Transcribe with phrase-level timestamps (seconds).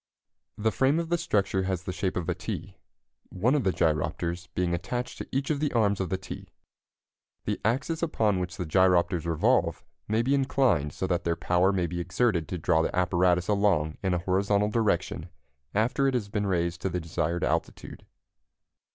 [0.57, 2.75] The frame of the structure has the shape of a T,
[3.29, 6.47] one of the gyropters being attached to each of the arms of the T.
[7.45, 11.85] The axes upon which the gyropters revolve may be inclined so that their power may
[11.85, 15.29] be exerted to draw the apparatus along in a horizontal direction
[15.75, 18.03] after it has been raised to the desired altitude.